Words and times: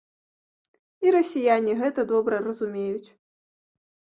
І 1.07 1.13
расіяне 1.17 1.71
гэта 1.81 2.01
добра 2.13 2.35
разумеюць. 2.49 3.09